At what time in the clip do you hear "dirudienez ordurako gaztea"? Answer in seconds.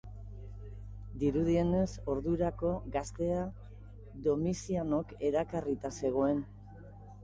1.23-3.45